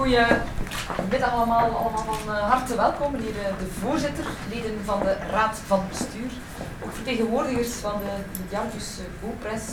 Goedemiddag 0.00 1.32
allemaal, 1.32 1.76
allemaal 1.76 2.04
van 2.04 2.34
uh, 2.34 2.50
harte 2.50 2.76
welkom. 2.76 3.12
Meneer 3.12 3.34
uh, 3.34 3.58
de 3.58 3.66
voorzitter, 3.80 4.24
leden 4.50 4.80
van 4.84 5.00
de 5.00 5.16
Raad 5.30 5.58
van 5.66 5.84
Bestuur, 5.88 6.30
ook 6.84 6.94
vertegenwoordigers 6.94 7.68
van 7.68 7.98
de 7.98 8.40
Mediargus 8.40 8.98
GoPress, 9.22 9.64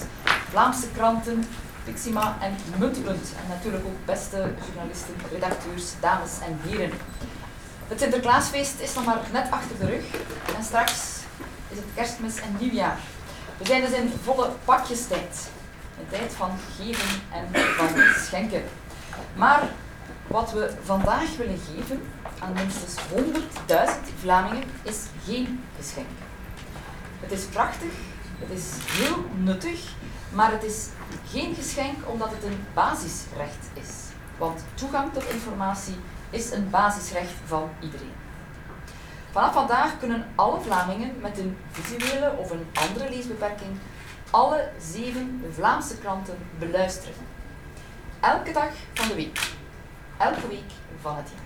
Vlaamse 0.49 0.91
kranten, 0.91 1.47
Pixima 1.83 2.37
en 2.41 2.55
Muntpunt. 2.77 3.33
En 3.41 3.47
natuurlijk 3.49 3.85
ook 3.85 4.05
beste 4.05 4.51
journalisten, 4.65 5.15
redacteurs, 5.31 5.83
dames 5.99 6.31
en 6.45 6.69
heren. 6.69 6.91
Het 7.87 7.99
Sinterklaasfeest 7.99 8.79
is 8.79 8.93
nog 8.93 9.05
maar 9.05 9.19
net 9.31 9.51
achter 9.51 9.77
de 9.79 9.85
rug 9.85 10.05
en 10.57 10.63
straks 10.63 10.93
is 11.69 11.77
het 11.77 11.87
kerstmis 11.95 12.35
en 12.35 12.55
nieuwjaar. 12.59 12.97
We 13.57 13.65
zijn 13.65 13.81
dus 13.81 13.91
in 13.91 14.11
volle 14.23 14.49
pakjestijd. 14.65 15.49
Een 15.99 16.09
tijd 16.09 16.33
van 16.33 16.51
geven 16.77 17.21
en 17.31 17.61
van 17.77 17.87
schenken. 18.25 18.63
Maar 19.35 19.61
wat 20.27 20.51
we 20.51 20.73
vandaag 20.83 21.37
willen 21.37 21.59
geven 21.75 22.01
aan 22.39 22.53
minstens 22.53 22.95
100.000 23.67 23.73
Vlamingen 24.19 24.63
is 24.83 25.05
geen 25.25 25.63
geschenk. 25.77 26.07
Het 27.19 27.31
is 27.31 27.43
prachtig, 27.43 27.91
het 28.39 28.49
is 28.49 28.65
heel 28.77 29.25
nuttig, 29.35 29.93
maar 30.29 30.51
het 30.51 30.63
is 30.63 30.87
geen 31.29 31.55
geschenk 31.55 31.97
omdat 32.05 32.29
het 32.29 32.43
een 32.43 32.65
basisrecht 32.73 33.65
is. 33.73 33.89
Want 34.37 34.63
toegang 34.73 35.13
tot 35.13 35.29
informatie 35.29 35.95
is 36.29 36.51
een 36.51 36.69
basisrecht 36.69 37.33
van 37.45 37.69
iedereen. 37.79 38.13
Vanaf 39.31 39.53
vandaag 39.53 39.99
kunnen 39.99 40.25
alle 40.35 40.61
Vlamingen 40.61 41.19
met 41.21 41.37
een 41.37 41.57
visuele 41.71 42.33
of 42.37 42.51
een 42.51 42.67
andere 42.73 43.09
leesbeperking 43.09 43.77
alle 44.29 44.69
zeven 44.79 45.43
Vlaamse 45.51 45.97
kranten 45.97 46.37
beluisteren. 46.59 47.13
Elke 48.19 48.51
dag 48.51 48.71
van 48.93 49.07
de 49.07 49.15
week. 49.15 49.56
Elke 50.17 50.47
week 50.47 50.71
van 51.01 51.15
het 51.15 51.29
jaar. 51.35 51.45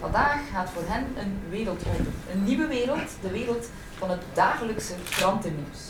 Vandaag 0.00 0.40
gaat 0.52 0.70
voor 0.70 0.82
hen 0.86 1.06
een 1.16 1.40
wereld 1.48 1.82
open. 1.88 2.14
Een 2.32 2.44
nieuwe 2.44 2.66
wereld, 2.66 3.10
de 3.20 3.30
wereld 3.30 3.70
van 3.98 4.10
het 4.10 4.20
dagelijkse 4.32 4.94
krantennieuws. 5.10 5.80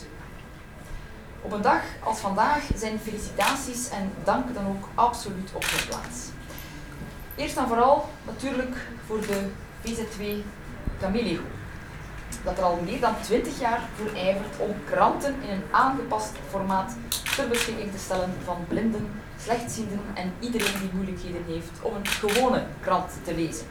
Op 1.42 1.52
een 1.52 1.62
dag 1.62 1.82
als 2.04 2.18
vandaag 2.18 2.68
zijn 2.76 2.98
felicitaties 2.98 3.88
en 3.90 4.12
dank 4.24 4.54
dan 4.54 4.66
ook 4.66 4.88
absoluut 4.94 5.50
op 5.54 5.64
hun 5.64 5.88
plaats. 5.88 6.28
Eerst 7.34 7.56
en 7.56 7.68
vooral 7.68 8.08
natuurlijk 8.26 8.76
voor 9.06 9.20
de 9.20 9.48
VZW 9.82 10.22
Camilio, 11.00 11.40
dat 12.44 12.58
er 12.58 12.64
al 12.64 12.78
meer 12.84 13.00
dan 13.00 13.14
20 13.20 13.60
jaar 13.60 13.80
voor 13.94 14.16
ijvert 14.16 14.58
om 14.58 14.74
kranten 14.84 15.34
in 15.42 15.50
een 15.50 15.62
aangepast 15.70 16.32
formaat 16.50 16.96
ter 17.36 17.48
beschikking 17.48 17.92
te 17.92 17.98
stellen 17.98 18.32
van 18.44 18.64
blinden, 18.68 19.10
slechtzienden 19.42 20.00
en 20.14 20.32
iedereen 20.40 20.80
die 20.80 20.90
moeilijkheden 20.92 21.44
heeft 21.46 21.70
om 21.82 21.94
een 21.94 22.06
gewone 22.06 22.64
krant 22.80 23.10
te 23.24 23.34
lezen. 23.34 23.66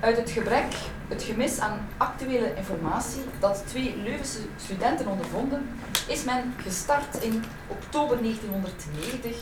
Uit 0.00 0.16
het 0.16 0.30
gebrek, 0.30 0.74
het 1.08 1.22
gemis 1.22 1.58
aan 1.58 1.88
actuele 1.96 2.54
informatie 2.56 3.22
dat 3.38 3.64
twee 3.66 3.96
Leuvense 3.96 4.38
studenten 4.56 5.06
ondervonden, 5.06 5.68
is 6.08 6.24
men 6.24 6.54
gestart 6.56 7.22
in 7.22 7.44
oktober 7.66 8.22
1990 8.22 9.36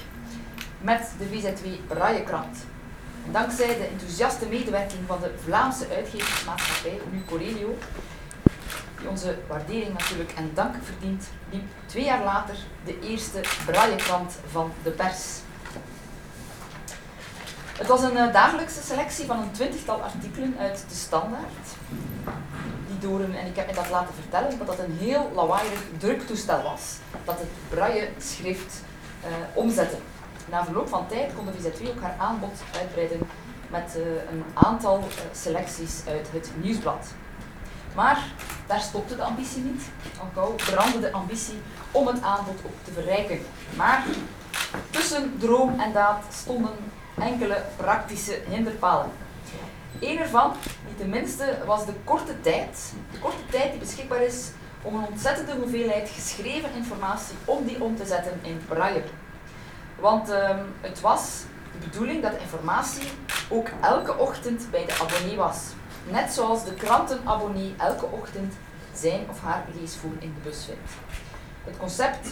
met 0.80 1.11
de 1.18 1.27
VZW 1.27 1.66
Braillekrant. 1.86 2.56
Dankzij 3.30 3.67
de 3.67 3.86
enthousiaste 3.86 4.47
medewerking 4.47 5.00
van 5.06 5.20
de 5.20 5.34
Vlaamse 5.44 5.86
uitgeversmaatschappij 5.94 7.00
Nu 7.11 7.25
Corelio, 7.25 7.78
die 8.98 9.08
onze 9.08 9.36
waardering 9.48 9.98
natuurlijk 9.98 10.33
en 10.33 10.50
dank 10.55 10.75
verdient, 10.83 11.25
liep 11.50 11.62
twee 11.86 12.05
jaar 12.05 12.25
later 12.25 12.56
de 12.84 13.00
eerste 13.00 13.41
braillekrant 13.67 14.39
van 14.50 14.72
de 14.83 14.91
pers. 14.91 15.25
Het 17.77 17.86
was 17.86 18.02
een 18.02 18.17
uh, 18.17 18.33
dagelijkse 18.33 18.83
selectie 18.83 19.27
van 19.27 19.39
een 19.39 19.50
twintigtal 19.50 20.02
artikelen 20.02 20.55
uit 20.58 20.84
de 20.89 20.95
Standaard, 20.95 21.67
die 22.89 22.98
door 22.98 23.20
een, 23.20 23.36
en 23.36 23.47
ik 23.47 23.56
heb 23.56 23.67
me 23.67 23.75
dat 23.75 23.91
laten 23.91 24.14
vertellen, 24.14 24.58
dat 24.58 24.67
dat 24.67 24.79
een 24.79 24.96
heel 24.98 25.33
lawaaiig 25.35 25.80
druktoestel 25.98 26.62
was, 26.62 26.96
dat 27.24 27.39
het 27.39 27.48
braille 27.68 28.08
schrift 28.18 28.83
uh, 29.24 29.30
omzette. 29.55 29.96
Na 30.50 30.64
verloop 30.64 30.88
van 30.88 31.06
tijd 31.06 31.34
kon 31.34 31.46
de 31.46 31.52
VZW 31.52 31.88
ook 31.88 32.00
haar 32.00 32.16
aanbod 32.18 32.62
uitbreiden 32.80 33.20
met 33.70 33.94
uh, 33.96 34.06
een 34.06 34.44
aantal 34.55 34.98
uh, 34.98 35.06
selecties 35.32 36.02
uit 36.08 36.28
het 36.32 36.50
nieuwsblad. 36.56 37.06
Maar 37.94 38.24
daar 38.66 38.80
stopte 38.80 39.16
de 39.16 39.22
ambitie 39.22 39.62
niet. 39.62 39.82
Al 40.36 40.55
brandde 40.56 41.00
de 41.00 41.12
ambitie 41.12 41.60
om 41.90 42.06
het 42.06 42.22
aanbod 42.22 42.58
ook 42.66 42.84
te 42.84 42.92
verrijken. 42.92 43.38
Maar 43.77 44.05
tussen 44.90 45.38
droom 45.38 45.80
en 45.80 45.92
daad 45.92 46.24
stonden 46.32 46.72
enkele 47.18 47.62
praktische 47.76 48.40
hinderpalen. 48.48 49.11
Eén 50.00 50.18
ervan, 50.18 50.52
niet 50.88 50.98
de 50.98 51.05
minste, 51.05 51.58
was 51.66 51.86
de 51.86 51.94
korte 52.05 52.40
tijd. 52.40 52.92
De 53.12 53.18
korte 53.18 53.46
tijd 53.50 53.70
die 53.70 53.80
beschikbaar 53.80 54.22
is 54.22 54.50
om 54.82 54.94
een 54.94 55.06
ontzettende 55.11 55.55
hoeveelheid 55.55 56.08
geschreven 56.08 56.74
informatie 56.74 57.36
om 57.44 57.64
die 57.64 57.82
om 57.82 57.96
te 57.96 58.06
zetten 58.06 58.38
in 58.42 58.61
braille. 58.68 59.02
Want 60.00 60.30
um, 60.30 60.58
het 60.80 61.00
was 61.00 61.42
de 61.72 61.86
bedoeling 61.86 62.22
dat 62.22 62.32
de 62.32 62.40
informatie 62.40 63.08
ook 63.48 63.68
elke 63.80 64.16
ochtend 64.16 64.70
bij 64.70 64.84
de 64.86 64.98
abonnee 65.00 65.36
was. 65.36 65.58
Net 66.10 66.32
zoals 66.32 66.64
de 66.64 66.74
krantenabonnee 66.74 67.74
elke 67.78 68.06
ochtend 68.06 68.55
zijn 68.94 69.27
of 69.30 69.40
haar 69.40 69.64
leesvoer 69.80 70.12
in 70.18 70.34
de 70.34 70.48
bus 70.48 70.64
vindt. 70.64 70.92
Het 71.64 71.77
concept 71.77 72.28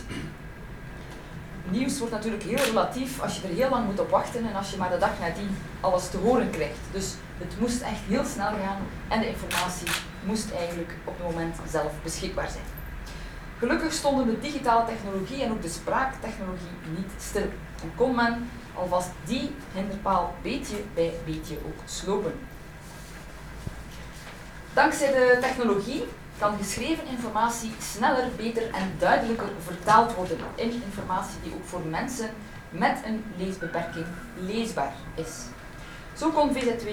nieuws 1.71 1.99
wordt 1.99 2.15
natuurlijk 2.15 2.43
heel 2.43 2.65
relatief 2.65 3.21
als 3.21 3.37
je 3.37 3.49
er 3.49 3.55
heel 3.55 3.71
lang 3.71 3.87
moet 3.87 4.01
op 4.01 4.11
wachten 4.11 4.47
en 4.47 4.55
als 4.55 4.71
je 4.71 4.77
maar 4.77 4.91
de 4.91 4.99
dag 4.99 5.19
nadien 5.21 5.57
alles 5.81 6.11
te 6.11 6.17
horen 6.17 6.51
krijgt. 6.51 6.79
Dus 6.93 7.15
het 7.39 7.61
moest 7.61 7.81
echt 7.81 8.01
heel 8.09 8.25
snel 8.25 8.51
gaan 8.51 8.79
en 9.09 9.21
de 9.21 9.29
informatie 9.29 9.89
moest 10.25 10.53
eigenlijk 10.53 10.95
op 11.05 11.19
het 11.19 11.27
moment 11.27 11.57
zelf 11.71 11.93
beschikbaar 12.03 12.49
zijn. 12.49 12.82
Gelukkig 13.63 13.93
stonden 13.93 14.27
de 14.27 14.39
digitale 14.41 14.87
technologie 14.87 15.43
en 15.43 15.53
ook 15.53 15.63
de 15.63 15.69
spraaktechnologie 15.69 16.77
niet 16.97 17.11
stil 17.19 17.49
en 17.83 17.93
kon 17.97 18.15
men 18.15 18.51
alvast 18.75 19.11
die 19.25 19.55
hinderpaal 19.75 20.35
beetje 20.43 20.77
bij 20.95 21.13
beetje 21.25 21.57
ook 21.67 21.83
slopen. 21.85 22.33
Dankzij 24.73 25.13
de 25.13 25.39
technologie 25.41 26.05
kan 26.39 26.57
geschreven 26.57 27.07
informatie 27.07 27.73
sneller, 27.81 28.29
beter 28.37 28.63
en 28.75 28.93
duidelijker 28.99 29.49
vertaald 29.65 30.15
worden 30.15 30.39
in 30.55 30.83
informatie 30.85 31.41
die 31.43 31.55
ook 31.55 31.65
voor 31.65 31.87
mensen 31.91 32.31
met 32.71 32.99
een 33.05 33.25
leesbeperking 33.37 34.07
leesbaar 34.41 34.93
is. 35.15 35.45
Zo 36.17 36.31
kon 36.31 36.53
VZW 36.53 36.89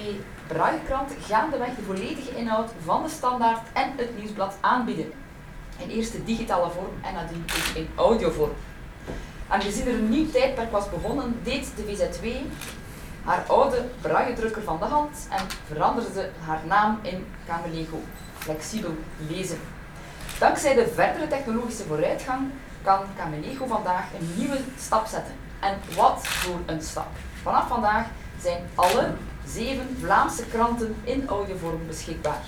Braillekrant 0.47 1.12
gaandeweg 1.19 1.75
de 1.75 1.81
volledige 1.81 2.36
inhoud 2.36 2.72
van 2.84 3.03
de 3.03 3.09
standaard 3.09 3.68
en 3.74 3.91
het 3.96 4.18
nieuwsblad 4.18 4.57
aanbieden. 4.62 5.12
In 5.80 5.90
eerste 5.90 6.24
digitale 6.24 6.70
vorm 6.72 6.94
en 7.02 7.14
nadien 7.14 7.44
ook 7.44 7.76
in 7.76 7.90
audiovorm. 7.96 8.54
Aangezien 9.48 9.88
er 9.88 9.94
een 9.94 10.10
nieuw 10.10 10.30
tijdperk 10.30 10.72
was 10.72 10.90
begonnen, 10.90 11.40
deed 11.44 11.72
de 11.76 11.84
VZW 11.84 12.26
haar 13.24 13.44
oude 13.48 13.86
braille-drukker 14.02 14.64
van 14.64 14.80
de 14.80 14.86
hand 14.86 15.28
en 15.30 15.46
veranderde 15.68 16.30
haar 16.46 16.62
naam 16.68 17.00
in 17.02 17.26
Camelego, 17.48 18.00
flexibel 18.38 18.92
lezen. 19.30 19.60
Dankzij 20.40 20.74
de 20.74 20.88
verdere 20.88 21.28
technologische 21.28 21.84
vooruitgang 21.84 22.52
kan 22.84 23.00
Camelego 23.18 23.66
vandaag 23.66 24.04
een 24.20 24.34
nieuwe 24.38 24.60
stap 24.78 25.08
zetten. 25.08 25.34
En 25.60 25.78
wat 25.96 26.28
voor 26.28 26.60
een 26.66 26.82
stap! 26.82 27.08
Vanaf 27.42 27.68
vandaag 27.68 28.06
zijn 28.42 28.64
alle 28.76 29.14
zeven 29.46 29.98
Vlaamse 30.00 30.46
kranten 30.46 30.96
in 31.04 31.28
audiovorm 31.28 31.88
beschikbaar. 31.88 32.44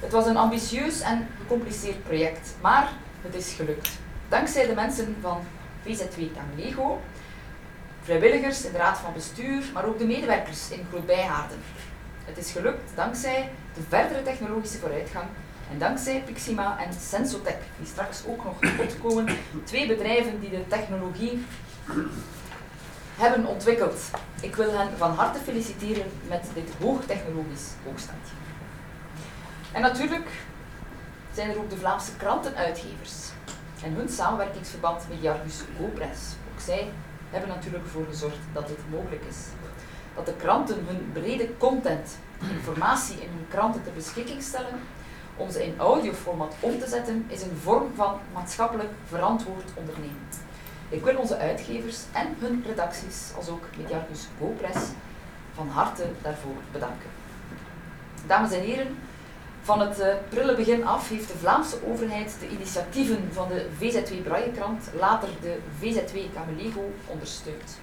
Het 0.00 0.12
was 0.12 0.26
een 0.26 0.36
ambitieus 0.36 1.00
en 1.00 1.28
gecompliceerd 1.38 2.02
project, 2.02 2.54
maar 2.60 2.90
het 3.22 3.34
is 3.34 3.52
gelukt. 3.52 3.90
Dankzij 4.28 4.66
de 4.66 4.74
mensen 4.74 5.16
van 5.20 5.40
VZW 5.82 6.20
Camelego 6.36 7.00
vrijwilligers 8.02 8.64
in 8.64 8.72
de 8.72 8.78
raad 8.78 8.98
van 8.98 9.12
bestuur, 9.12 9.62
maar 9.74 9.84
ook 9.84 9.98
de 9.98 10.06
medewerkers 10.06 10.70
in 10.70 10.86
Groot 10.90 11.06
Bijhaarden. 11.06 11.58
Het 12.24 12.38
is 12.38 12.50
gelukt 12.50 12.90
dankzij 12.94 13.50
de 13.74 13.80
verdere 13.88 14.22
technologische 14.22 14.78
vooruitgang 14.78 15.26
en 15.72 15.78
dankzij 15.78 16.22
Pixima 16.26 16.78
en 16.78 16.92
Sensotech, 16.92 17.58
die 17.78 17.86
straks 17.86 18.22
ook 18.26 18.44
nog 18.44 18.56
komen, 19.02 19.26
twee 19.64 19.86
bedrijven 19.86 20.40
die 20.40 20.50
de 20.50 20.66
technologie 20.68 21.44
hebben 23.16 23.46
ontwikkeld. 23.46 24.00
Ik 24.40 24.56
wil 24.56 24.72
hen 24.72 24.88
van 24.96 25.10
harte 25.10 25.38
feliciteren 25.38 26.10
met 26.28 26.46
dit 26.54 26.68
hoogtechnologisch 26.80 27.68
hoogstandje. 27.84 28.34
En 29.72 29.80
natuurlijk 29.80 30.28
zijn 31.32 31.50
er 31.50 31.58
ook 31.58 31.70
de 31.70 31.76
Vlaamse 31.76 32.16
krantenuitgevers 32.16 33.28
en 33.84 33.92
hun 33.92 34.08
samenwerkingsverband 34.08 35.08
met 35.08 35.22
Jargus 35.22 35.62
GoPress. 35.78 36.20
Ook 36.52 36.60
zij 36.60 36.90
hebben 37.30 37.48
natuurlijk 37.48 37.84
ervoor 37.84 38.06
gezorgd 38.06 38.38
dat 38.52 38.68
dit 38.68 38.78
mogelijk 38.90 39.22
is. 39.28 39.36
Dat 40.14 40.26
de 40.26 40.34
kranten 40.34 40.86
hun 40.86 41.10
brede 41.12 41.56
content, 41.58 42.18
informatie 42.50 43.16
in 43.16 43.28
hun 43.28 43.46
kranten 43.48 43.82
ter 43.82 43.92
beschikking 43.92 44.42
stellen, 44.42 44.80
om 45.36 45.50
ze 45.50 45.64
in 45.64 45.78
audioformat 45.78 46.54
om 46.60 46.78
te 46.78 46.88
zetten, 46.88 47.24
is 47.28 47.42
een 47.42 47.56
vorm 47.62 47.92
van 47.94 48.18
maatschappelijk 48.32 48.90
verantwoord 49.08 49.70
ondernemen. 49.74 50.28
Ik 50.88 51.04
wil 51.04 51.16
onze 51.16 51.36
uitgevers 51.36 51.98
en 52.12 52.36
hun 52.38 52.64
redacties, 52.66 53.32
als 53.36 53.48
ook 53.48 53.64
Mediarcus 53.76 54.28
GoPress, 54.38 54.78
van 55.54 55.68
harte 55.68 56.04
daarvoor 56.22 56.56
bedanken. 56.72 57.08
Dames 58.26 58.52
en 58.52 58.60
heren, 58.60 58.98
van 59.62 59.80
het 59.80 60.00
uh, 60.00 60.06
prille 60.28 60.54
begin 60.54 60.86
af 60.86 61.08
heeft 61.08 61.28
de 61.28 61.38
Vlaamse 61.38 61.76
overheid 61.86 62.36
de 62.40 62.48
initiatieven 62.48 63.28
van 63.32 63.48
de 63.48 63.66
VZW 63.78 64.22
Braillekrant, 64.22 64.90
later 64.98 65.28
de 65.40 65.58
VZW 65.78 66.16
Camelego, 66.34 66.92
ondersteund. 67.06 67.78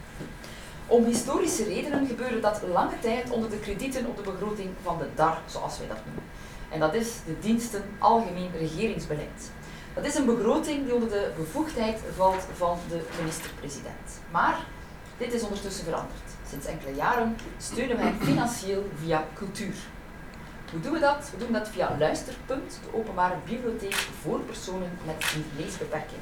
Om 0.88 1.06
historische 1.06 1.64
redenen 1.64 2.08
gebeurde 2.08 2.40
dat 2.40 2.62
lange 2.74 3.00
tijd 3.00 3.30
onder 3.30 3.50
de 3.50 3.60
kredieten 3.60 4.06
op 4.06 4.16
de 4.18 4.32
begroting 4.32 4.70
van 4.84 4.98
de 4.98 5.08
DAR, 5.16 5.42
zoals 5.46 5.78
wij 5.78 5.88
dat 5.88 6.06
noemen. 6.06 6.24
En 6.70 6.80
dat 6.80 6.94
is 6.94 7.08
de 7.26 7.40
diensten 7.40 7.84
Algemeen 8.00 8.52
Regeringsbeleid. 8.60 9.52
Dat 9.94 10.06
is 10.06 10.16
een 10.16 10.26
begroting 10.26 10.84
die 10.84 10.94
onder 10.94 11.10
de 11.10 11.32
bevoegdheid 11.38 12.00
valt 12.16 12.48
van 12.56 12.78
de 12.90 13.02
minister-president. 13.20 14.22
Maar 14.32 14.58
dit 15.18 15.34
is 15.34 15.42
ondertussen 15.42 15.84
veranderd. 15.84 16.28
Sinds 16.50 16.66
enkele 16.66 16.96
jaren 16.96 17.36
steunen 17.58 17.98
wij 17.98 18.14
financieel 18.22 18.90
via 19.04 19.28
cultuur. 19.34 19.76
Hoe 20.72 20.80
doen 20.80 20.92
we 20.92 21.00
dat? 21.00 21.30
We 21.32 21.38
doen 21.38 21.52
dat 21.52 21.70
via 21.70 21.96
Luisterpunt, 22.00 22.80
de 22.84 22.98
openbare 22.98 23.36
bibliotheek 23.46 23.96
voor 24.22 24.40
personen 24.40 24.98
met 25.06 25.34
een 25.36 25.46
leesbeperking. 25.58 26.22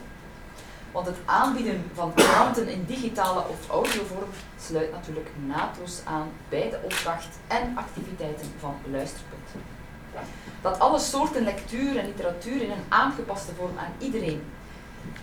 Want 0.92 1.08
het 1.08 1.18
aanbieden 1.26 1.84
van 1.94 2.14
kranten 2.14 2.68
in 2.68 2.86
digitale 2.86 3.48
of 3.48 3.70
audiovorm 3.70 4.30
sluit 4.60 4.92
natuurlijk 4.92 5.30
naadloos 5.46 6.02
aan 6.04 6.28
bij 6.50 6.70
de 6.70 6.80
opdracht 6.84 7.38
en 7.48 7.78
activiteiten 7.78 8.48
van 8.60 8.76
Luisterpunt. 8.92 9.50
Dat 10.62 10.80
alle 10.80 11.00
soorten 11.00 11.44
lectuur 11.44 11.98
en 11.98 12.06
literatuur 12.06 12.62
in 12.62 12.72
een 12.72 12.86
aangepaste 12.90 13.54
vorm 13.54 13.78
aan 13.78 13.94
iedereen 13.98 14.44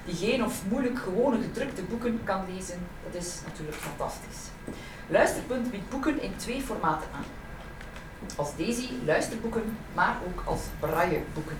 die 0.05 0.15
geen 0.15 0.45
of 0.45 0.63
moeilijk 0.69 0.99
gewone 0.99 1.43
gedrukte 1.43 1.83
boeken 1.83 2.21
kan 2.25 2.45
lezen, 2.55 2.87
dat 3.05 3.23
is 3.23 3.41
natuurlijk 3.47 3.77
fantastisch. 3.77 4.41
Luisterpunt 5.09 5.71
biedt 5.71 5.91
boeken 5.91 6.23
in 6.23 6.37
twee 6.37 6.61
formaten 6.61 7.09
aan. 7.15 7.42
Als 8.37 8.57
Daisy 8.57 8.89
luisterboeken, 9.05 9.77
maar 9.95 10.17
ook 10.27 10.43
als 10.47 10.61
brailleboeken. 10.81 11.57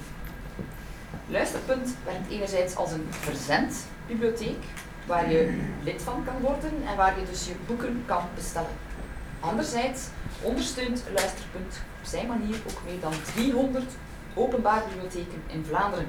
Luisterpunt 1.27 1.95
werkt 2.05 2.31
enerzijds 2.31 2.77
als 2.77 2.93
een 2.93 3.07
verzendbibliotheek, 3.11 4.63
waar 5.07 5.31
je 5.31 5.61
lid 5.83 6.03
van 6.03 6.25
kan 6.25 6.41
worden 6.41 6.73
en 6.87 6.97
waar 6.97 7.19
je 7.21 7.27
dus 7.27 7.47
je 7.47 7.55
boeken 7.67 8.03
kan 8.07 8.23
bestellen. 8.35 8.77
Anderzijds 9.41 10.03
ondersteunt 10.41 11.03
Luisterpunt 11.15 11.81
op 12.01 12.07
zijn 12.07 12.27
manier 12.27 12.57
ook 12.69 12.81
meer 12.85 13.01
dan 13.01 13.13
300 13.35 13.85
openbare 14.35 14.85
bibliotheken 14.89 15.43
in 15.47 15.65
Vlaanderen. 15.69 16.07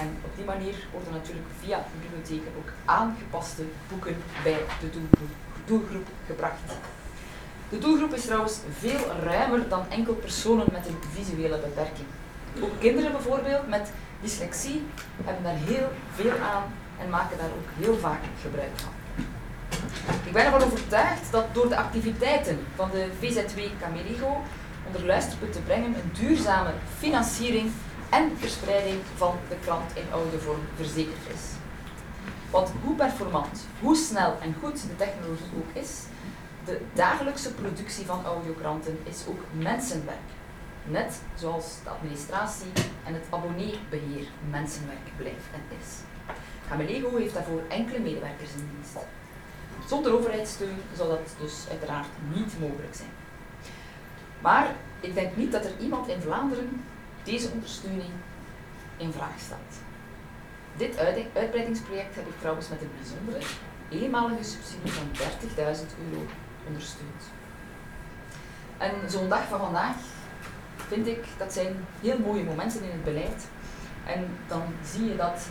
En 0.00 0.16
op 0.24 0.36
die 0.36 0.44
manier 0.44 0.74
worden 0.92 1.12
natuurlijk 1.12 1.46
via 1.60 1.84
bibliotheken 2.00 2.52
ook 2.58 2.72
aangepaste 2.84 3.62
boeken 3.88 4.16
bij 4.42 4.60
de 4.80 4.88
doelgroep 5.64 6.06
gebracht. 6.26 6.72
De 7.72 7.78
doelgroep 7.78 8.14
is 8.14 8.24
trouwens 8.24 8.58
veel 8.78 9.00
ruimer 9.22 9.68
dan 9.68 9.84
enkel 9.88 10.14
personen 10.14 10.66
met 10.72 10.86
een 10.86 10.98
visuele 11.12 11.58
beperking. 11.58 12.06
Ook 12.62 12.80
kinderen 12.80 13.12
bijvoorbeeld 13.12 13.68
met 13.68 13.90
dyslexie 14.20 14.82
hebben 15.24 15.42
daar 15.42 15.56
heel 15.56 15.88
veel 16.14 16.32
aan 16.38 16.62
en 17.00 17.10
maken 17.10 17.38
daar 17.38 17.46
ook 17.46 17.84
heel 17.84 17.98
vaak 17.98 18.20
gebruik 18.42 18.70
van. 18.74 18.92
Ik 20.24 20.32
ben 20.32 20.44
ervan 20.44 20.62
overtuigd 20.62 21.32
dat 21.32 21.44
door 21.54 21.68
de 21.68 21.76
activiteiten 21.76 22.58
van 22.74 22.90
de 22.90 23.08
VZW 23.20 23.58
Camerigo 23.80 24.42
onder 24.86 25.06
luisterpunt 25.06 25.52
te 25.52 25.60
brengen 25.60 25.94
een 25.94 26.10
duurzame 26.12 26.70
financiering 26.98 27.70
en 28.10 28.30
verspreiding 28.38 29.00
van 29.16 29.34
de 29.48 29.56
krant 29.64 29.90
in 29.94 30.12
oude 30.12 30.38
vorm 30.38 30.60
verzekerd 30.76 31.26
is. 31.34 31.42
Want 32.50 32.70
hoe 32.82 32.94
performant, 32.94 33.66
hoe 33.80 33.96
snel 33.96 34.36
en 34.40 34.54
goed 34.60 34.82
de 34.82 34.96
technologie 34.96 35.52
ook 35.56 35.82
is, 35.82 35.90
de 36.64 36.80
dagelijkse 36.92 37.54
productie 37.54 38.06
van 38.06 38.24
audiokranten 38.24 38.98
is 39.04 39.24
ook 39.28 39.40
mensenwerk. 39.52 40.28
Net 40.84 41.20
zoals 41.34 41.78
de 41.84 41.90
administratie 41.90 42.72
en 43.04 43.14
het 43.14 43.24
abonneebeheer 43.30 44.26
mensenwerk 44.50 45.16
blijft 45.16 45.46
en 45.52 45.76
is. 45.80 45.88
Gamelego 46.68 47.16
heeft 47.16 47.34
daarvoor 47.34 47.62
enkele 47.68 47.98
medewerkers 47.98 48.50
in 48.52 48.70
dienst. 48.74 48.96
Zonder 49.88 50.12
overheidssteun 50.12 50.76
zou 50.96 51.08
dat 51.08 51.34
dus 51.40 51.66
uiteraard 51.70 52.08
niet 52.34 52.60
mogelijk 52.60 52.94
zijn. 52.94 53.10
Maar 54.40 54.74
ik 55.00 55.14
denk 55.14 55.36
niet 55.36 55.52
dat 55.52 55.64
er 55.64 55.78
iemand 55.80 56.08
in 56.08 56.20
Vlaanderen 56.20 56.84
deze 57.22 57.48
ondersteuning 57.48 58.10
in 58.96 59.12
vraag 59.12 59.38
stelt. 59.38 59.74
Dit 60.76 60.98
uitbreidingsproject 61.34 62.14
heb 62.14 62.26
ik 62.26 62.38
trouwens 62.38 62.68
met 62.68 62.80
een 62.80 62.90
bijzondere 62.98 63.44
eenmalige 63.88 64.44
subsidie 64.44 64.92
van 64.92 65.06
30.000 65.14 65.86
euro 66.10 66.24
ondersteund. 66.66 67.22
En 68.78 69.10
zo'n 69.10 69.28
dag 69.28 69.44
van 69.48 69.58
vandaag 69.58 69.96
vind 70.76 71.06
ik, 71.06 71.24
dat 71.38 71.52
zijn 71.52 71.84
heel 72.00 72.18
mooie 72.18 72.44
momenten 72.44 72.82
in 72.82 72.90
het 72.90 73.04
beleid. 73.04 73.46
En 74.06 74.26
dan 74.48 74.62
zie 74.84 75.04
je 75.08 75.16
dat 75.16 75.46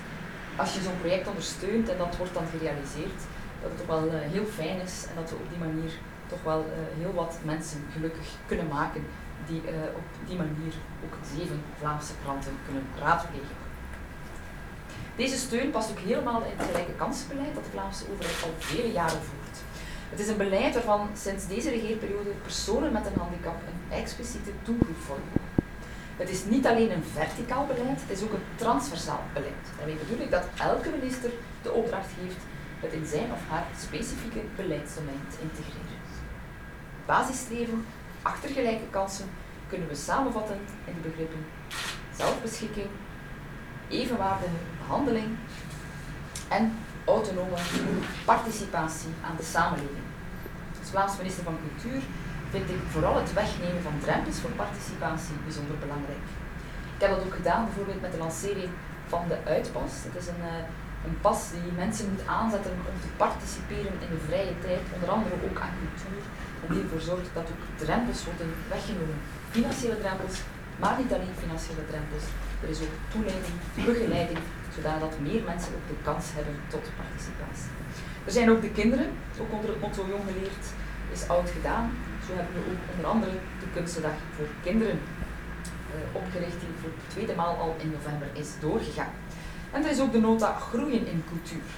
als 0.55 0.73
je 0.73 0.81
zo'n 0.81 0.99
project 0.99 1.27
ondersteunt 1.27 1.89
en 1.89 1.97
dat 1.97 2.17
wordt 2.17 2.33
dan 2.33 2.47
gerealiseerd, 2.51 3.19
dat 3.61 3.69
het 3.71 3.77
toch 3.77 3.87
wel 3.87 4.05
uh, 4.05 4.13
heel 4.35 4.45
fijn 4.45 4.79
is 4.81 5.05
en 5.09 5.15
dat 5.15 5.29
we 5.29 5.35
op 5.35 5.49
die 5.49 5.65
manier 5.67 5.91
toch 6.27 6.43
wel 6.43 6.59
uh, 6.59 6.73
heel 7.01 7.13
wat 7.13 7.37
mensen 7.43 7.85
gelukkig 7.93 8.27
kunnen 8.45 8.67
maken 8.67 9.03
die 9.47 9.61
uh, 9.65 9.71
op 9.95 10.07
die 10.27 10.37
manier 10.37 10.73
ook 11.03 11.15
zeven 11.35 11.61
Vlaamse 11.79 12.13
kranten 12.23 12.53
kunnen 12.65 12.85
raadplegen. 12.99 13.55
Deze 15.15 15.37
steun 15.37 15.71
past 15.71 15.91
ook 15.91 15.99
helemaal 15.99 16.41
in 16.41 16.57
het 16.57 16.67
gelijke 16.67 16.91
kansenbeleid 16.91 17.55
dat 17.55 17.63
de 17.63 17.69
Vlaamse 17.69 18.05
overheid 18.11 18.43
al 18.43 18.53
vele 18.57 18.91
jaren 18.91 19.21
voert. 19.27 19.40
Het 20.11 20.19
is 20.19 20.27
een 20.27 20.37
beleid 20.37 20.73
waarvan 20.73 21.09
sinds 21.13 21.47
deze 21.47 21.69
regeerperiode 21.69 22.29
personen 22.29 22.91
met 22.91 23.05
een 23.05 23.19
handicap 23.19 23.55
een 23.67 23.97
expliciete 23.97 24.51
doelgroep 24.63 25.01
vormen. 25.05 25.41
Het 26.17 26.29
is 26.29 26.45
niet 26.45 26.67
alleen 26.67 26.91
een 26.91 27.03
verticaal 27.03 27.65
beleid, 27.65 28.01
het 28.01 28.17
is 28.17 28.23
ook 28.23 28.33
een 28.33 28.49
transversaal 28.55 29.23
beleid. 29.33 29.65
Daarmee 29.77 29.95
bedoel 29.95 30.25
ik 30.25 30.31
dat 30.31 30.43
elke 30.57 30.89
minister 30.89 31.31
de 31.61 31.71
opdracht 31.71 32.09
heeft 32.21 32.41
het 32.79 32.93
in 32.93 33.05
zijn 33.05 33.31
of 33.31 33.39
haar 33.49 33.65
specifieke 33.79 34.41
beleidsdomein 34.55 35.25
te 35.29 35.37
integreren. 35.41 35.99
Basisstreven 37.05 37.85
achter 38.21 38.49
gelijke 38.49 38.89
kansen 38.89 39.29
kunnen 39.67 39.87
we 39.87 39.95
samenvatten 39.95 40.59
in 40.85 40.93
de 40.93 41.09
begrippen 41.09 41.45
zelfbeschikking, 42.15 42.89
evenwaardige 43.89 44.61
behandeling 44.77 45.37
en 46.47 46.77
autonome 47.05 47.57
participatie 48.25 49.13
aan 49.27 49.37
de 49.37 49.43
samenleving. 49.43 50.07
Als 50.79 50.89
Vlaams 50.89 51.17
minister 51.17 51.43
van 51.43 51.57
Cultuur 51.65 52.01
vind 52.53 52.69
ik 52.69 52.81
vooral 52.93 53.15
het 53.21 53.33
wegnemen 53.33 53.81
van 53.87 53.95
drempels 54.05 54.39
voor 54.41 54.53
participatie 54.63 55.35
bijzonder 55.47 55.77
belangrijk. 55.85 56.25
Ik 56.95 57.01
heb 57.01 57.09
dat 57.09 57.25
ook 57.25 57.39
gedaan 57.41 57.65
bijvoorbeeld 57.65 58.01
met 58.01 58.11
de 58.11 58.23
lancering 58.25 58.71
van 59.13 59.23
de 59.31 59.37
Uitpas. 59.55 59.93
Het 60.07 60.15
is 60.21 60.27
een, 60.33 60.43
eh, 60.53 60.69
een 61.07 61.17
pas 61.25 61.39
die 61.55 61.79
mensen 61.83 62.09
moet 62.11 62.27
aanzetten 62.39 62.71
om 62.91 62.99
te 63.05 63.11
participeren 63.23 63.95
in 64.03 64.11
de 64.15 64.21
vrije 64.27 64.55
tijd, 64.65 64.83
onder 64.95 65.09
andere 65.15 65.35
ook 65.47 65.59
aan 65.63 65.79
cultuur. 65.81 66.21
En 66.61 66.67
die 66.73 66.83
ervoor 66.83 67.05
zorgt 67.11 67.31
dat 67.37 67.47
ook 67.53 67.63
drempels 67.83 68.21
worden 68.27 68.49
weggenomen. 68.73 69.19
Financiële 69.55 69.97
drempels, 70.03 70.35
maar 70.81 70.95
niet 71.01 71.13
alleen 71.15 71.41
financiële 71.45 71.83
drempels. 71.91 72.25
Er 72.63 72.69
is 72.75 72.81
ook 72.85 72.95
toeleiding, 73.13 73.57
begeleiding, 73.89 74.41
zodat 74.75 75.19
meer 75.27 75.43
mensen 75.51 75.73
ook 75.77 75.87
de 75.87 75.99
kans 76.07 76.25
hebben 76.37 76.55
tot 76.73 76.85
participatie. 77.01 77.71
Er 78.27 78.31
zijn 78.37 78.49
ook 78.49 78.61
de 78.61 78.71
kinderen, 78.81 79.09
ook 79.41 79.51
onder 79.57 79.69
het 79.69 79.81
motto 79.81 80.05
Jong 80.09 80.25
geleerd 80.31 80.65
is 81.11 81.27
oud 81.27 81.49
gedaan. 81.49 81.85
Zo 82.25 82.31
hebben 82.35 82.53
we 82.53 82.69
ook 82.71 82.83
onder 82.93 83.07
andere 83.13 83.31
de 83.31 83.69
Kunstendag 83.73 84.17
voor 84.35 84.49
Kinderen 84.63 84.99
uh, 84.99 86.15
opgericht, 86.21 86.59
die 86.61 86.79
voor 86.81 86.93
de 86.99 87.07
tweede 87.13 87.35
maal 87.35 87.55
al 87.55 87.75
in 87.83 87.91
november 87.91 88.29
is 88.33 88.49
doorgegaan. 88.59 89.13
En 89.71 89.83
er 89.83 89.89
is 89.89 90.01
ook 90.01 90.11
de 90.11 90.19
nota 90.19 90.49
Groeien 90.53 91.07
in 91.13 91.23
Cultuur. 91.31 91.69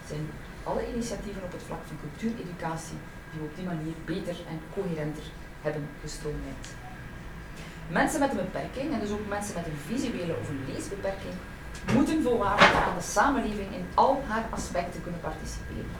Het 0.00 0.08
zijn 0.12 0.26
alle 0.62 0.88
initiatieven 0.92 1.42
op 1.42 1.52
het 1.52 1.62
vlak 1.68 1.82
van 1.86 1.96
cultuureducatie 2.04 3.00
die 3.30 3.40
we 3.40 3.46
op 3.46 3.56
die 3.56 3.70
manier 3.74 3.96
beter 4.04 4.36
en 4.52 4.58
coherenter 4.74 5.26
hebben 5.62 5.84
gestroomlijnd. 6.02 6.66
Mensen 7.88 8.20
met 8.20 8.30
een 8.30 8.44
beperking, 8.46 8.92
en 8.92 9.00
dus 9.00 9.10
ook 9.10 9.28
mensen 9.28 9.54
met 9.54 9.66
een 9.66 9.82
visuele 9.86 10.34
of 10.40 10.48
een 10.48 10.64
leesbeperking, 10.70 11.34
moeten 11.94 12.22
volwaardig 12.22 12.74
aan 12.74 12.96
de 12.98 13.04
samenleving 13.04 13.74
in 13.74 13.86
al 13.94 14.22
haar 14.28 14.46
aspecten 14.50 15.02
kunnen 15.02 15.20
participeren. 15.20 15.90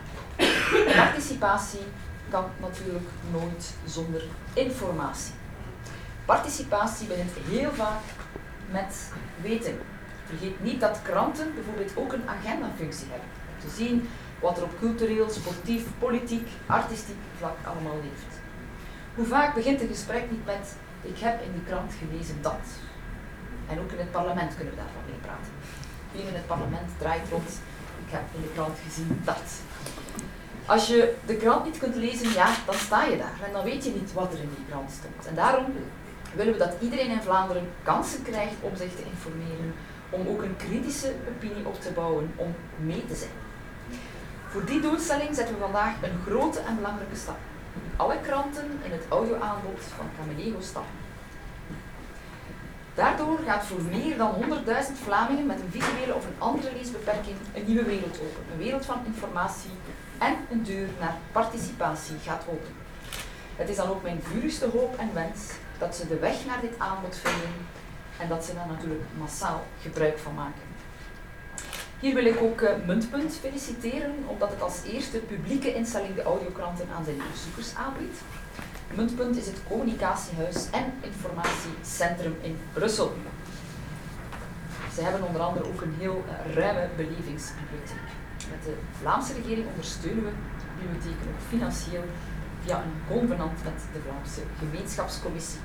Participatie 0.96 1.86
kan 2.28 2.44
natuurlijk 2.60 3.08
nooit 3.30 3.74
zonder 3.84 4.22
informatie. 4.52 5.34
Participatie 6.24 7.06
begint 7.06 7.30
heel 7.48 7.70
vaak 7.72 8.02
met 8.70 9.12
weten. 9.40 9.78
Vergeet 10.26 10.62
niet 10.62 10.80
dat 10.80 11.02
kranten 11.02 11.54
bijvoorbeeld 11.54 11.96
ook 11.96 12.12
een 12.12 12.28
agendafunctie 12.28 13.06
hebben. 13.10 13.28
Om 13.54 13.68
te 13.68 13.74
zien 13.76 14.08
wat 14.40 14.56
er 14.56 14.62
op 14.62 14.78
cultureel, 14.78 15.30
sportief, 15.30 15.84
politiek, 15.98 16.48
artistiek 16.66 17.16
vlak 17.38 17.56
allemaal 17.64 17.96
leeft. 18.02 18.40
Hoe 19.14 19.26
vaak 19.26 19.54
begint 19.54 19.80
een 19.80 19.88
gesprek 19.88 20.30
niet 20.30 20.44
met 20.44 20.74
ik 21.02 21.18
heb 21.18 21.42
in 21.42 21.52
de 21.52 21.70
krant 21.70 21.92
gelezen 21.98 22.42
dat. 22.42 22.66
En 23.70 23.80
ook 23.80 23.92
in 23.92 23.98
het 23.98 24.10
parlement 24.10 24.54
kunnen 24.56 24.74
we 24.74 24.80
daarvan 24.82 25.04
mee 25.10 25.20
praten. 25.26 25.52
Hier 26.12 26.26
in 26.26 26.34
het 26.34 26.46
parlement 26.46 26.88
draait 26.98 27.28
rond 27.30 27.50
ik 28.06 28.14
heb 28.14 28.22
in 28.34 28.42
de 28.42 28.52
krant 28.54 28.76
gezien 28.86 29.20
dat. 29.24 29.48
Als 30.66 30.86
je 30.86 31.14
de 31.26 31.36
krant 31.36 31.64
niet 31.64 31.78
kunt 31.78 31.94
lezen, 31.94 32.32
ja, 32.32 32.54
dan 32.66 32.74
sta 32.74 33.04
je 33.04 33.16
daar 33.16 33.38
en 33.46 33.52
dan 33.52 33.64
weet 33.64 33.84
je 33.84 33.90
niet 33.90 34.12
wat 34.12 34.32
er 34.32 34.38
in 34.38 34.52
die 34.56 34.64
krant 34.68 34.90
stond. 34.90 35.26
En 35.26 35.34
daarom 35.34 35.66
willen 36.34 36.52
we 36.52 36.58
dat 36.58 36.74
iedereen 36.80 37.10
in 37.10 37.22
Vlaanderen 37.22 37.70
kansen 37.82 38.22
krijgt 38.22 38.54
om 38.60 38.76
zich 38.76 38.94
te 38.94 39.02
informeren, 39.02 39.74
om 40.10 40.28
ook 40.28 40.42
een 40.42 40.56
kritische 40.56 41.12
opinie 41.28 41.66
op 41.66 41.80
te 41.80 41.90
bouwen, 41.90 42.32
om 42.36 42.54
mee 42.76 43.06
te 43.06 43.14
zijn. 43.14 43.36
Voor 44.48 44.64
die 44.64 44.80
doelstelling 44.80 45.34
zetten 45.34 45.54
we 45.54 45.60
vandaag 45.60 45.94
een 46.02 46.18
grote 46.26 46.60
en 46.60 46.76
belangrijke 46.76 47.16
stap. 47.16 47.38
Alle 47.96 48.20
kranten 48.20 48.80
in 48.82 48.90
het 48.90 49.04
audioaanbod 49.08 49.80
van 49.96 50.06
Camelego 50.18 50.60
starten. 50.60 51.07
Daardoor 52.98 53.38
gaat 53.46 53.64
voor 53.64 53.82
meer 53.82 54.16
dan 54.16 54.34
100.000 54.34 54.42
Vlamingen 55.04 55.46
met 55.46 55.60
een 55.60 55.80
visuele 55.80 56.14
of 56.14 56.24
een 56.24 56.38
andere 56.38 56.72
leesbeperking 56.72 57.36
een 57.54 57.64
nieuwe 57.66 57.84
wereld 57.84 58.20
open. 58.20 58.42
Een 58.52 58.58
wereld 58.58 58.84
van 58.84 59.00
informatie 59.06 59.70
en 60.18 60.36
een 60.50 60.62
deur 60.62 60.88
naar 61.00 61.16
participatie 61.32 62.16
gaat 62.24 62.44
open. 62.48 62.74
Het 63.56 63.68
is 63.68 63.76
dan 63.76 63.88
ook 63.88 64.02
mijn 64.02 64.22
vurigste 64.22 64.68
hoop 64.72 64.98
en 64.98 65.14
wens 65.14 65.40
dat 65.78 65.96
ze 65.96 66.08
de 66.08 66.18
weg 66.18 66.46
naar 66.46 66.60
dit 66.60 66.78
aanbod 66.78 67.16
vinden 67.16 67.54
en 68.20 68.28
dat 68.28 68.44
ze 68.44 68.54
daar 68.54 68.68
natuurlijk 68.68 69.04
massaal 69.18 69.64
gebruik 69.82 70.18
van 70.18 70.34
maken. 70.34 70.66
Hier 72.00 72.14
wil 72.14 72.24
ik 72.24 72.40
ook 72.40 72.60
uh, 72.60 72.70
Muntpunt 72.86 73.38
feliciteren, 73.40 74.14
omdat 74.26 74.50
het 74.50 74.62
als 74.62 74.82
eerste 74.86 75.18
publieke 75.18 75.74
instelling 75.74 76.14
de 76.14 76.22
audiokranten 76.22 76.86
aan 76.96 77.04
zijn 77.04 77.20
bezoekers 77.32 77.74
aanbiedt. 77.74 78.18
Muntpunt 78.94 79.36
is 79.36 79.46
het 79.46 79.60
communicatiehuis 79.68 80.70
en 80.70 80.92
informatiecentrum 81.00 82.36
in 82.40 82.56
Brussel. 82.72 83.12
Ze 84.94 85.02
hebben 85.02 85.26
onder 85.26 85.40
andere 85.40 85.66
ook 85.66 85.80
een 85.80 85.94
heel 85.98 86.24
uh, 86.26 86.54
ruime 86.54 86.88
belevingsbibliotheek. 86.96 88.08
Met 88.50 88.62
de 88.64 88.74
Vlaamse 89.00 89.32
regering 89.32 89.66
ondersteunen 89.70 90.24
we 90.24 90.30
bibliotheken 90.80 91.28
ook 91.28 91.48
financieel 91.48 92.04
via 92.64 92.82
een 92.82 93.16
convenant 93.16 93.64
met 93.64 93.78
de 93.92 94.00
Vlaamse 94.06 94.40
gemeenschapscommissie, 94.58 95.60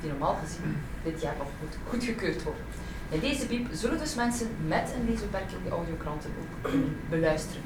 die 0.00 0.10
normaal 0.10 0.38
gezien 0.44 0.76
dit 1.04 1.20
jaar 1.20 1.34
nog 1.38 1.48
moet 1.60 1.76
goedgekeurd 1.88 2.42
worden. 2.42 2.64
In 3.08 3.20
deze 3.20 3.46
piep 3.46 3.66
zullen 3.72 3.98
dus 3.98 4.14
mensen 4.14 4.48
met 4.66 4.92
een 4.96 5.08
leesbeperking 5.08 5.64
de 5.64 5.70
audiokranten 5.70 6.30
ook 6.40 6.70
beluisteren. 7.08 7.62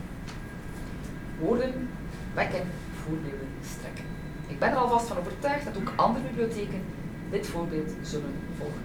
Woorden 1.38 1.88
wekken, 2.34 2.66
voerbeelden 3.04 3.48
strekken. 3.76 4.15
Ik 4.46 4.58
ben 4.58 4.70
er 4.70 4.76
alvast 4.76 5.06
van 5.06 5.18
overtuigd 5.18 5.64
dat 5.64 5.76
ook 5.76 5.92
andere 5.96 6.24
bibliotheken 6.24 6.82
dit 7.30 7.46
voorbeeld 7.46 7.90
zullen 8.02 8.34
volgen. 8.58 8.82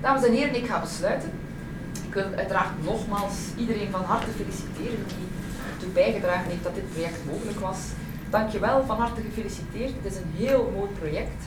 Dames 0.00 0.24
en 0.24 0.32
heren, 0.32 0.54
ik 0.54 0.66
ga 0.66 0.80
besluiten. 0.80 1.30
Ik 2.06 2.14
wil 2.14 2.32
uiteraard 2.36 2.84
nogmaals 2.84 3.34
iedereen 3.56 3.90
van 3.90 4.04
harte 4.04 4.30
feliciteren 4.30 5.06
die 5.06 5.26
ertoe 5.72 5.90
bijgedragen 5.92 6.50
heeft 6.50 6.62
dat 6.62 6.74
dit 6.74 6.92
project 6.92 7.24
mogelijk 7.30 7.60
was. 7.60 7.78
Dankjewel, 8.30 8.84
van 8.84 8.98
harte 8.98 9.20
gefeliciteerd. 9.20 9.92
Het 10.02 10.12
is 10.12 10.16
een 10.16 10.32
heel 10.34 10.72
mooi 10.76 10.90
project. 10.90 11.42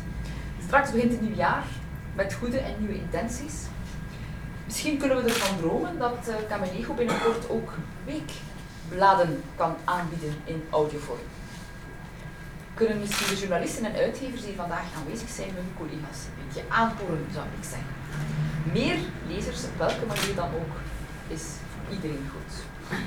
Straks 0.66 0.92
begint 0.92 1.12
het 1.12 1.22
nieuw 1.22 1.36
jaar 1.36 1.66
met 2.16 2.34
goede 2.34 2.58
en 2.58 2.76
nieuwe 2.80 2.96
intenties. 2.96 3.54
Misschien 4.66 4.98
kunnen 4.98 5.24
we 5.24 5.30
ervan 5.30 5.58
dromen 5.58 5.98
dat 5.98 6.32
Camelego 6.50 6.94
binnenkort 6.94 7.50
ook 7.50 7.74
weekbladen 8.06 9.44
kan 9.56 9.76
aanbieden 9.84 10.36
in 10.46 10.64
audiovorm. 10.70 11.33
Kunnen 12.80 13.00
misschien 13.00 13.28
de 13.34 13.40
journalisten 13.42 13.86
en 13.86 13.96
uitgevers 14.06 14.44
die 14.46 14.62
vandaag 14.64 14.88
aanwezig 14.98 15.30
zijn 15.30 15.52
hun 15.60 15.72
collega's 15.80 16.20
een 16.26 16.38
beetje 16.42 16.64
aanporen, 16.82 17.26
zou 17.38 17.46
ik 17.60 17.66
zeggen. 17.74 17.94
Meer 18.78 18.98
lezers, 19.32 19.62
op 19.70 19.78
welke 19.86 20.06
manier 20.14 20.36
dan 20.42 20.50
ook, 20.60 20.74
is 21.36 21.46
voor 21.72 21.86
iedereen 21.96 22.28
goed. 22.36 22.54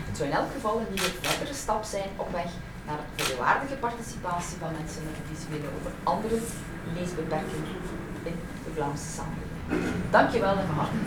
Het 0.09 0.17
zou 0.17 0.29
in 0.29 0.37
elk 0.41 0.51
geval 0.57 0.75
een 0.79 0.93
nieuwe 0.95 1.13
verdere 1.21 1.55
stap 1.65 1.83
zijn 1.95 2.11
op 2.17 2.31
weg 2.41 2.51
naar 2.87 3.01
volwaardige 3.17 3.77
participatie 3.87 4.57
van 4.63 4.77
mensen 4.79 5.03
met 5.07 5.17
een 5.19 5.29
visuele 5.33 5.69
over 5.77 5.93
andere 6.13 6.39
leesbeperkingen 6.97 7.75
in 8.29 8.37
de 8.65 8.71
Vlaamse 8.77 9.09
samenleving. 9.17 9.55
Dankjewel 10.17 10.57
en 10.63 10.67
van 10.71 10.79
harte 10.83 10.99